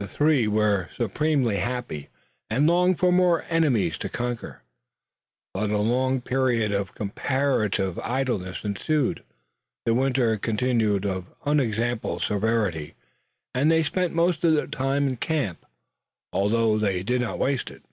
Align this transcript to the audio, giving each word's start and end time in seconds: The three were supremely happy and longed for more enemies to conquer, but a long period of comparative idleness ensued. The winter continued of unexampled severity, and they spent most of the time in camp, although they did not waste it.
The 0.00 0.08
three 0.08 0.48
were 0.48 0.90
supremely 0.96 1.58
happy 1.58 2.08
and 2.50 2.66
longed 2.66 2.98
for 2.98 3.12
more 3.12 3.44
enemies 3.48 3.98
to 3.98 4.08
conquer, 4.08 4.62
but 5.54 5.70
a 5.70 5.78
long 5.78 6.20
period 6.20 6.72
of 6.72 6.92
comparative 6.96 7.96
idleness 8.00 8.64
ensued. 8.64 9.22
The 9.86 9.94
winter 9.94 10.36
continued 10.38 11.06
of 11.06 11.32
unexampled 11.44 12.22
severity, 12.22 12.94
and 13.54 13.70
they 13.70 13.84
spent 13.84 14.12
most 14.12 14.42
of 14.42 14.54
the 14.54 14.66
time 14.66 15.06
in 15.06 15.18
camp, 15.18 15.64
although 16.32 16.76
they 16.76 17.04
did 17.04 17.20
not 17.20 17.38
waste 17.38 17.70
it. 17.70 17.84